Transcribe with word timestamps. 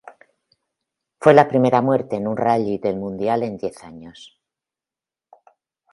Fue 1.19 1.31
la 1.35 1.47
primera 1.47 1.79
muerte 1.83 2.15
en 2.15 2.25
un 2.27 2.35
rally 2.35 2.79
del 2.79 2.95
mundial 2.95 3.43
en 3.43 3.57
diez 3.59 3.83
años. 3.83 4.35